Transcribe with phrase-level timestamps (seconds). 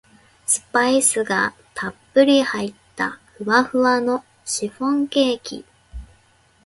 [0.47, 5.63] スパイスがたっぷり入ったふわふわのシフォンケーキ